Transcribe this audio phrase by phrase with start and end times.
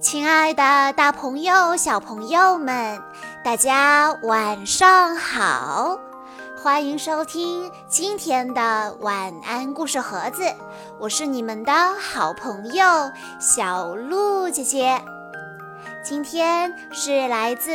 [0.00, 3.02] 亲爱的，大朋友、小朋友们，
[3.42, 5.98] 大家晚上好！
[6.62, 10.44] 欢迎收听今天的晚安故事盒子，
[11.00, 12.84] 我是你们的好朋友
[13.40, 15.02] 小鹿姐姐。
[16.04, 17.72] 今天是来自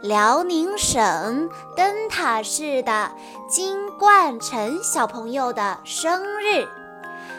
[0.00, 3.10] 辽宁省灯塔市的
[3.46, 6.66] 金冠成小朋友的生日，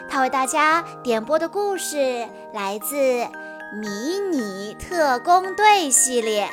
[0.08, 3.26] 他为大家点播的故事来自。
[3.72, 6.50] 迷你特工队系列，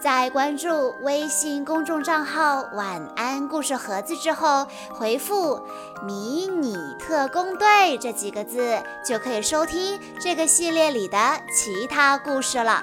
[0.00, 5.60] 在关注微信公众账号“晚安故事盒子”之后，回复
[6.02, 11.18] “迷你特工队”这几个字，就可以收听这个系列里的
[11.54, 12.82] 其他故事了。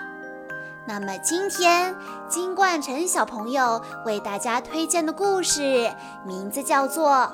[0.85, 1.95] 那么今天
[2.27, 5.91] 金冠辰小朋友为大家推荐的故事，
[6.23, 7.09] 名字叫做《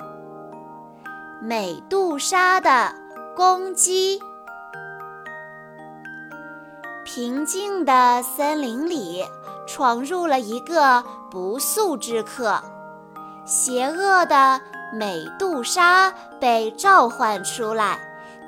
[1.41, 2.95] 美杜莎的
[3.35, 4.17] 攻击》。
[7.15, 9.23] 平静的森林里，
[9.65, 12.61] 闯入了一个不速之客。
[13.45, 14.59] 邪恶的
[14.91, 17.97] 美杜莎被召唤出来，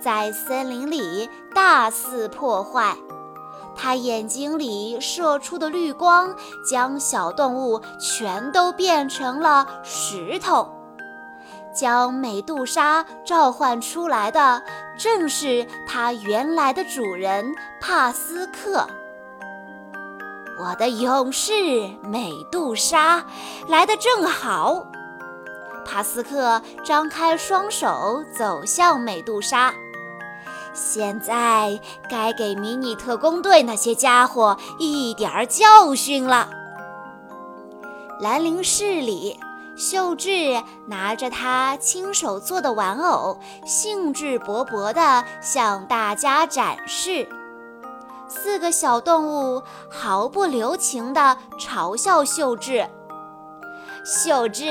[0.02, 2.94] 在森林里大肆破坏。
[3.74, 6.36] 她眼睛里射出的绿光，
[6.70, 10.68] 将小动物全都变成了石头。
[11.74, 14.62] 将美杜莎召唤出来的，
[14.98, 18.88] 正是它原来的主人帕斯克。
[20.60, 21.52] 我的勇士
[22.02, 23.24] 美杜莎
[23.68, 24.86] 来的正好。
[25.86, 29.74] 帕斯克张开双手走向美杜莎。
[30.74, 36.50] 现在该给迷你特工队那些家伙一点教训了。
[38.20, 39.40] 兰陵市里。
[39.78, 47.30] 秀智拿着他亲手做的玩偶，兴致勃勃地向大家展示。
[48.28, 52.90] 四个小动物毫不留情地嘲笑秀智
[54.04, 54.66] ：“秀智，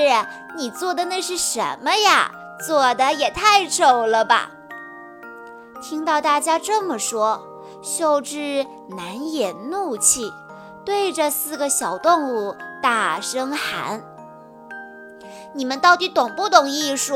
[0.57, 2.33] 你做的那是什么呀？
[2.67, 4.51] 做的也太丑了吧！”
[5.81, 7.41] 听到大家这么说，
[7.81, 10.33] 秀智难掩怒气，
[10.85, 14.03] 对着四个小动物大声喊。
[15.57, 17.15] 你们到底懂不懂艺术？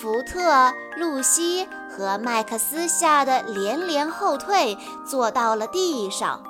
[0.00, 6.40] 福特、露西和麦克斯吓得连连后退，坐到了地上。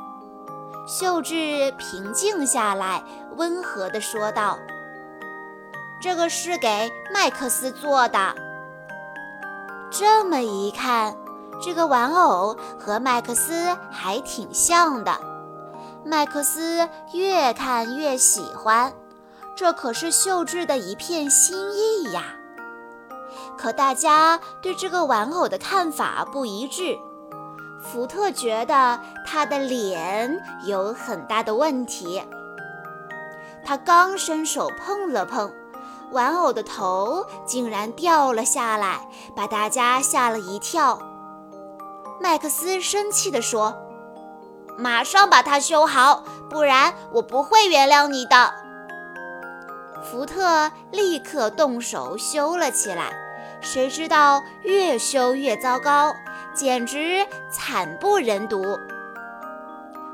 [0.87, 3.03] 秀智平静下来，
[3.37, 4.59] 温和地说道
[6.03, 8.34] ：“这个是给麦克斯做的。
[9.91, 11.16] 这么一看，
[11.62, 15.19] 这个玩偶和麦克斯还挺像的。
[16.05, 18.93] 麦克斯越看越喜欢。”
[19.59, 22.37] 这可是秀智的一片心意呀！
[23.59, 26.97] 可大家对这个玩偶的看法不一致。
[27.83, 32.23] 福特觉得他的脸有很大的问题。
[33.65, 35.53] 他刚伸手碰了碰，
[36.13, 41.01] 玩偶的头竟然掉了下来，把大家吓了一跳。
[42.21, 43.77] 麦克斯生气地说
[44.79, 48.55] ：“马上把它修好，不然我不会原谅你的。”
[50.03, 53.12] 福特立刻动手修了起来，
[53.60, 56.14] 谁知道越修越糟糕，
[56.54, 58.78] 简直惨不忍睹。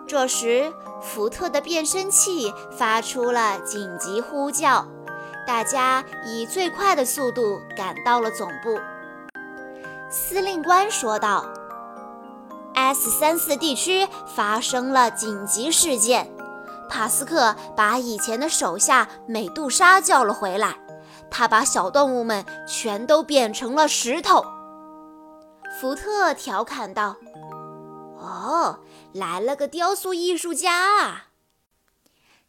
[0.06, 4.86] 这时，福特的变声器发出了紧急呼叫，
[5.46, 8.78] 大家以最快的速度赶到了总部。
[10.10, 11.44] 司令官说道
[12.74, 16.30] ：“S 三四地区发生了紧急事件。”
[16.88, 20.78] 帕斯克把以前的手下美杜莎叫了回来，
[21.30, 24.44] 他把小动物们全都变成了石头。
[25.80, 27.16] 福特调侃道
[28.18, 28.80] ：“哦，
[29.12, 31.28] 来了个雕塑艺术家啊！”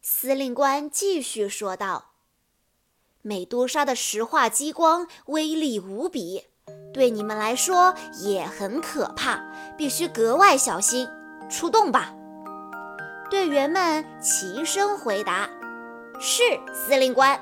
[0.00, 2.12] 司令官继续说道
[3.22, 6.44] ：“美杜莎的石化激光威力无比，
[6.94, 9.40] 对你们来说也很可怕，
[9.76, 11.08] 必须格外小心。
[11.50, 12.14] 出动吧！”
[13.30, 15.48] 队员们齐声回答
[16.20, 16.42] ：“是，
[16.74, 17.38] 司令官。”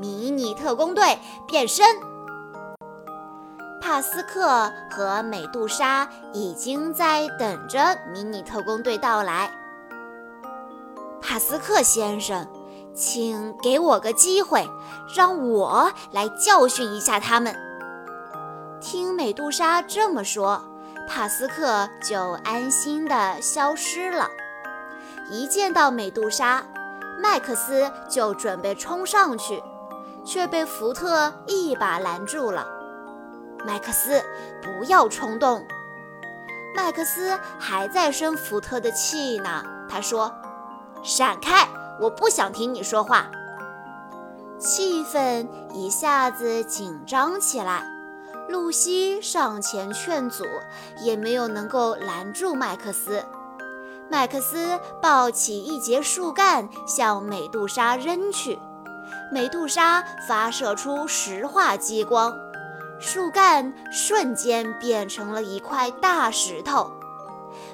[0.00, 1.84] 迷你特工队变身。
[3.80, 9.50] 帕斯克和美杜莎已经在等着迷你特工队到来。
[11.20, 12.46] 帕斯克先生，
[12.94, 14.66] 请给我个机会，
[15.14, 17.54] 让我来教训一下他们。
[18.80, 20.64] 听美杜莎这么说，
[21.08, 24.28] 帕斯克就安心地消失了。
[25.30, 26.64] 一见到美杜莎，
[27.20, 29.62] 麦克斯就准备冲上去，
[30.24, 32.66] 却被福特一把拦住了。
[33.64, 34.22] 麦克斯，
[34.60, 35.64] 不要冲动！
[36.74, 39.64] 麦克斯还在生福特的气呢。
[39.88, 40.34] 他说
[41.04, 41.68] ：“闪开，
[42.00, 43.30] 我不想听你说话。”
[44.58, 47.84] 气氛一下子紧张起来。
[48.48, 50.44] 露西上前劝阻，
[51.00, 53.24] 也没有能够拦住麦克斯。
[54.10, 58.58] 麦克斯抱起一截树干向美杜莎扔去，
[59.32, 62.34] 美杜莎发射出石化激光。
[63.00, 66.88] 树干瞬间变成了一块大石头，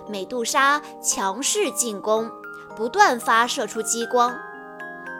[0.09, 2.31] 美杜莎强势进攻，
[2.75, 4.35] 不断发射出激光，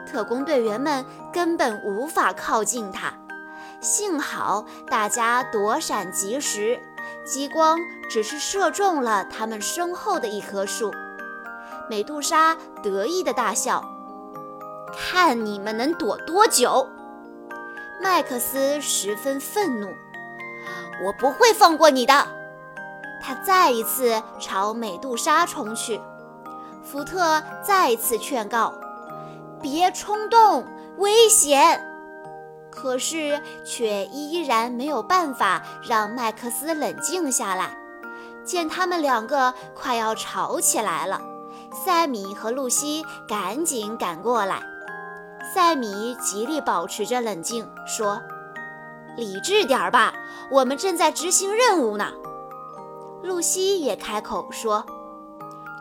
[0.09, 3.13] 特工队员们根本无法靠近它。
[3.81, 6.81] 幸好大家躲闪及时，
[7.29, 7.79] 激光
[8.09, 10.91] 只是射中了他们身后的一棵树。
[11.87, 13.83] 美杜莎得意地大笑
[14.97, 16.89] ：“看你们能躲多久！”
[18.01, 19.87] 麦克斯十分愤怒
[21.05, 22.27] ：“我不会放过你的！”
[23.21, 26.01] 他再一次朝美杜莎冲去。
[26.83, 28.73] 福特再次劝告
[29.61, 30.65] ：“别冲动，
[30.97, 31.85] 危险！”
[32.71, 37.77] 可是却依然没有办法让麦克斯冷静下来。
[38.45, 41.21] 见他们两个快要吵起来了，
[41.71, 44.63] 塞米和露西赶紧赶过来。
[45.53, 48.21] 塞米极力保持着冷静，说
[49.17, 50.13] ：“理智点儿吧，
[50.51, 52.11] 我们正在执行任务呢。”
[53.21, 54.85] 露西也开口说：“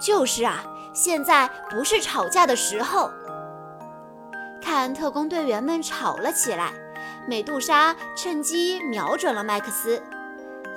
[0.00, 3.11] 就是啊，现在不是吵架的时候。”
[4.60, 6.72] 看特工队员们吵了起来，
[7.26, 10.02] 美杜莎趁机瞄准了麦克斯，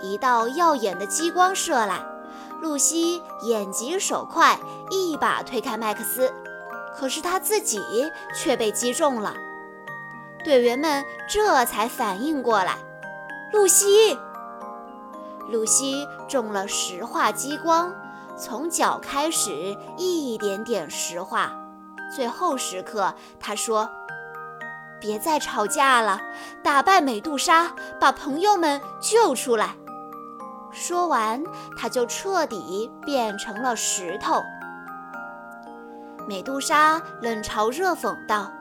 [0.02, 2.00] 一道耀眼的激光射来，
[2.62, 4.58] 露西眼疾手快，
[4.90, 6.32] 一把推开麦克斯。
[6.94, 7.82] 可是他自己
[8.36, 9.34] 却被击中了，
[10.44, 12.76] 队员们这才反应过来，
[13.54, 14.18] 露西，
[15.50, 17.94] 露西中了石化激光，
[18.38, 21.54] 从脚开始一点点石化，
[22.14, 23.90] 最后时刻，他说
[25.00, 26.22] ：“别再吵架了，
[26.62, 29.76] 打败美杜莎，把朋友们救出来。”
[30.72, 31.44] 说完，
[31.78, 34.42] 他就彻底变成了石头。
[36.28, 38.52] 美杜莎冷嘲热讽道：“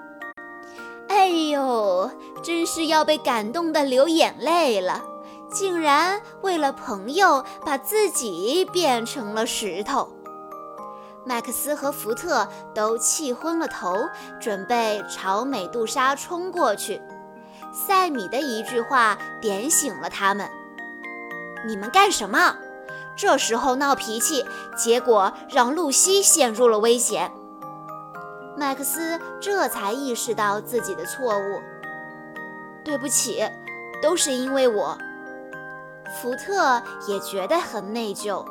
[1.08, 2.10] 哎呦，
[2.42, 5.02] 真是要被感动的流眼泪了！
[5.52, 10.08] 竟然为了朋友把自己变成了石头。”
[11.24, 14.08] 麦克斯和福特都气昏了头，
[14.40, 17.00] 准备朝美杜莎冲过去。
[17.72, 20.48] 塞米的一句话点醒了他们
[21.66, 22.56] ：“你们干什么？
[23.16, 24.44] 这时候闹脾气，
[24.76, 27.30] 结果让露西陷入了危险。”
[28.56, 31.60] 麦克斯这才意识到自己的错误，
[32.84, 33.44] 对不起，
[34.02, 34.96] 都是因为我。
[36.20, 38.44] 福特也觉得很内疚。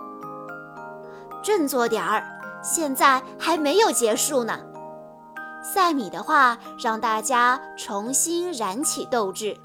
[1.43, 2.23] 振作点儿，
[2.61, 4.59] 现在还没有结束呢。
[5.63, 9.57] 赛米的话让大家重新燃起斗志。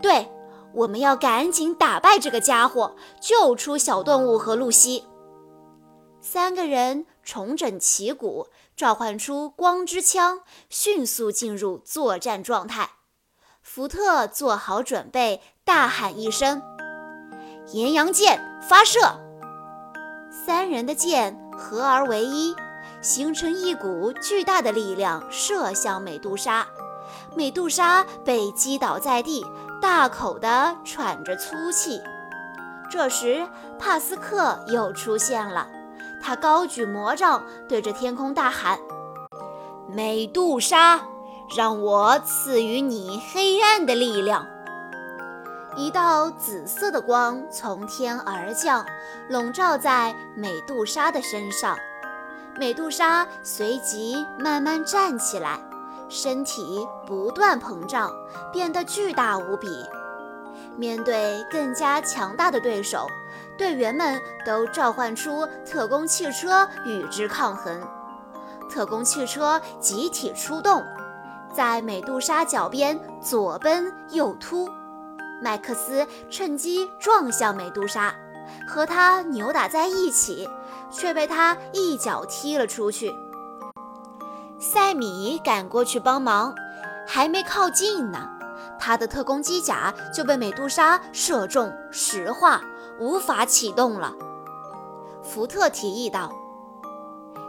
[0.00, 0.30] 对，
[0.72, 5.04] 我们要赶紧打败这个家伙，救出小动物和露西。
[6.20, 8.48] 三个人重整旗鼓。
[8.74, 10.40] 召唤出光之枪，
[10.70, 12.92] 迅速进入作战状态。
[13.60, 16.62] 福特做好准备，大喊一声
[17.74, 18.98] ：“岩羊剑发射！”
[20.32, 22.54] 三人的剑合而为一，
[23.00, 26.66] 形成一股巨大的力量，射向美杜莎。
[27.34, 29.44] 美杜莎被击倒在地，
[29.80, 32.00] 大口地喘着粗气。
[32.90, 33.46] 这时，
[33.78, 35.66] 帕斯克又出现了。
[36.22, 38.78] 他高举魔杖，对着天空大喊
[39.88, 41.00] ：“美杜莎，
[41.56, 44.46] 让我赐予你黑暗的力量！”
[45.74, 48.84] 一道紫色的光从天而降，
[49.30, 51.78] 笼罩在美杜莎的身上。
[52.58, 55.58] 美杜莎随即慢慢站起来，
[56.10, 58.10] 身体不断膨胀，
[58.52, 59.68] 变得巨大无比。
[60.76, 63.06] 面对更加强大的对手。
[63.56, 67.80] 队员们都召唤出特工汽车与之抗衡。
[68.70, 70.82] 特工汽车集体出动，
[71.54, 74.68] 在美杜莎脚边左奔右突。
[75.42, 78.14] 麦克斯趁机撞向美杜莎，
[78.66, 80.48] 和他扭打在一起，
[80.90, 83.12] 却被他一脚踢了出去。
[84.60, 86.54] 塞米赶过去帮忙，
[87.06, 88.28] 还没靠近呢，
[88.78, 92.62] 他的特工机甲就被美杜莎射中石化。
[93.00, 94.12] 无法启动了，
[95.24, 96.30] 福特提议道：“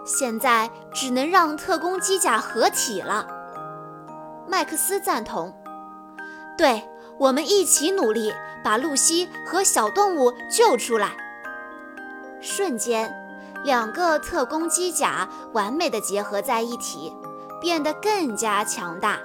[0.04, 3.28] 现在只能让特工机甲合体了。”
[4.48, 5.54] 麦克斯赞同
[6.58, 6.82] ：“对，
[7.18, 11.12] 我们一起努力，把露西和小动物救出来。”
[12.42, 13.14] 瞬间，
[13.64, 17.14] 两个特工机甲完美的结合在一起，
[17.62, 19.20] 变得更加强大。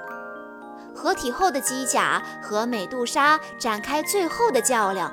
[0.94, 5.12] 合体后的机甲和美杜莎展开最后的较量。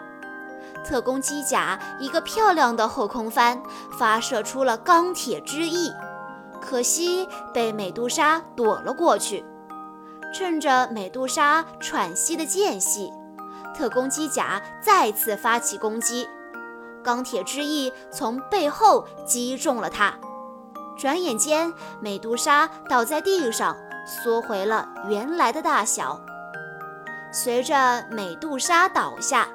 [0.83, 3.61] 特工机甲一个漂亮的后空翻，
[3.97, 5.91] 发射出了钢铁之翼，
[6.61, 9.43] 可惜被美杜莎躲了过去。
[10.37, 13.09] 趁着美杜莎喘息的间隙，
[13.73, 16.27] 特工机甲再次发起攻击，
[17.01, 20.13] 钢铁之翼从背后击中了他。
[20.97, 26.19] 转眼间，美杜莎倒在地上，缩回了原来的大小。
[27.31, 29.47] 随着美杜莎倒下。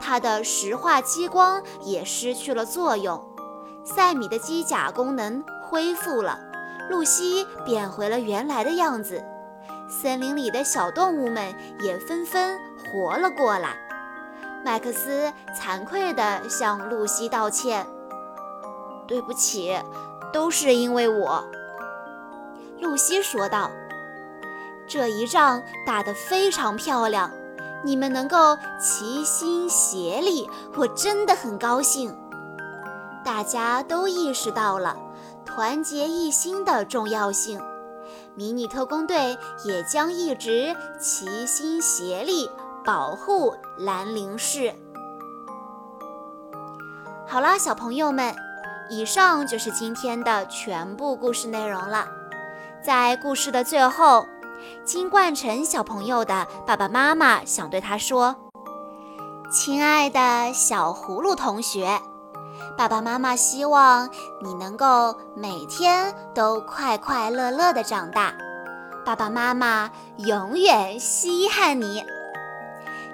[0.00, 3.24] 它的石化激光也失去了作用，
[3.84, 6.38] 赛米的机甲功能恢复了，
[6.90, 9.24] 露西变回了原来的样子，
[10.02, 12.58] 森林里的小动物们也纷纷
[12.90, 13.76] 活了过来。
[14.64, 17.86] 麦克斯惭愧地向露西道歉
[19.06, 19.78] ：“对不起，
[20.32, 21.44] 都是因为我。”
[22.80, 23.70] 露西说道
[24.88, 27.30] ：“这一仗打得非常漂亮。”
[27.86, 32.16] 你们能够齐心协力，我真的很高兴。
[33.22, 34.96] 大家都意识到了
[35.44, 37.60] 团结一心的重要性，
[38.34, 42.50] 迷你特工队也将一直齐心协力
[42.84, 44.74] 保护兰陵市。
[47.26, 48.34] 好啦，小朋友们，
[48.90, 52.06] 以上就是今天的全部故事内容了。
[52.84, 54.26] 在故事的最后。
[54.82, 58.34] 金冠成小朋友的爸爸妈妈想对他说
[59.52, 62.00] ：“亲爱的小葫芦同学，
[62.76, 64.08] 爸爸妈妈希望
[64.42, 68.34] 你能够每天都快快乐乐的长大，
[69.04, 72.04] 爸爸妈妈永远稀罕你。”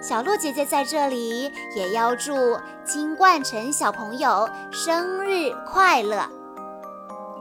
[0.02, 6.39] 小鹿姐姐在这里也要祝金冠成小朋友生日快乐。